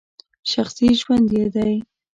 شخصي 0.51 0.87
ژوند 0.99 1.27
یې 1.37 1.45
دی! 1.53 1.73